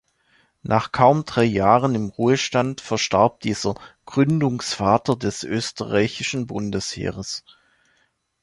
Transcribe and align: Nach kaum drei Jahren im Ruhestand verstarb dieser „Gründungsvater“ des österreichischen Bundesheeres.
Nach 0.63 0.91
kaum 0.91 1.25
drei 1.25 1.43
Jahren 1.43 1.93
im 1.93 2.09
Ruhestand 2.09 2.81
verstarb 2.81 3.41
dieser 3.41 3.75
„Gründungsvater“ 4.05 5.15
des 5.15 5.43
österreichischen 5.43 6.47
Bundesheeres. 6.47 7.43